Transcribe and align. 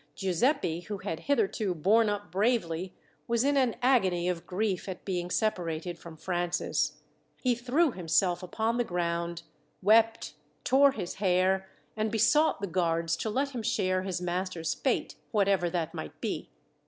Giuseppi, 0.15 0.79
who 0.79 0.97
had 0.97 1.19
hitherto 1.29 1.75
borne 1.75 2.09
up 2.09 2.31
bravely, 2.31 2.91
was 3.27 3.43
in 3.43 3.55
an 3.55 3.75
agony 3.83 4.27
of 4.27 4.47
grief 4.47 4.89
at 4.89 5.05
being 5.05 5.29
separated 5.29 5.99
from 5.99 6.17
Francis. 6.17 6.93
He 7.39 7.53
threw 7.53 7.91
himself 7.91 8.41
upon 8.41 8.77
the 8.77 8.83
ground, 8.83 9.43
wept, 9.79 10.33
tore 10.63 10.93
his 10.93 11.17
hair, 11.21 11.69
and 11.95 12.11
besought 12.11 12.61
the 12.61 12.65
guards 12.65 13.15
to 13.17 13.29
let 13.29 13.51
him 13.51 13.61
share 13.61 14.01
his 14.01 14.19
master's 14.19 14.73
fate, 14.73 15.13
whatever 15.29 15.69
that 15.69 15.93
might 15.93 16.19
be. 16.19 16.49